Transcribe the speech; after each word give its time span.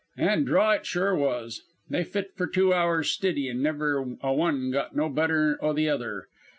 "An' 0.17 0.45
draw 0.45 0.71
it 0.71 0.87
sure 0.87 1.13
was. 1.13 1.61
They 1.87 2.03
fit 2.03 2.31
for 2.35 2.47
two 2.47 2.73
hours 2.73 3.11
stiddy 3.11 3.47
an' 3.51 3.61
never 3.61 3.99
a 4.23 4.33
one 4.33 4.71
got 4.71 4.95
no 4.95 5.09
better 5.09 5.63
o' 5.63 5.73
the 5.73 5.89
other. 5.89 6.25